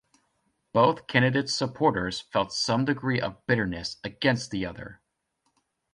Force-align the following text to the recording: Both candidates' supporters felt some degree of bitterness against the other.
Both 0.73 1.05
candidates' 1.05 1.53
supporters 1.53 2.21
felt 2.21 2.51
some 2.51 2.85
degree 2.85 3.21
of 3.21 3.45
bitterness 3.45 3.97
against 4.03 4.49
the 4.49 4.65
other. 4.65 4.99